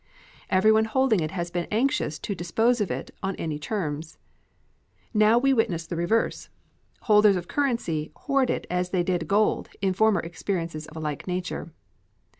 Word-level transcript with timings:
Everyone 0.49 0.85
holding 0.85 1.19
it 1.19 1.29
has 1.29 1.51
been 1.51 1.67
anxious 1.69 2.17
to 2.17 2.33
dispose 2.33 2.81
of 2.81 2.89
it 2.89 3.11
on 3.21 3.35
any 3.35 3.59
terms. 3.59 4.17
Now 5.13 5.37
we 5.37 5.53
witness 5.53 5.85
the 5.85 5.95
reverse. 5.95 6.49
Holders 7.01 7.35
of 7.35 7.47
currency 7.47 8.11
hoard 8.15 8.49
it 8.49 8.65
as 8.67 8.89
they 8.89 9.03
did 9.03 9.27
gold 9.27 9.69
in 9.79 9.93
former 9.93 10.21
experiences 10.21 10.87
of 10.87 10.97
a 10.97 11.01
like 11.01 11.27
nature. 11.27 11.71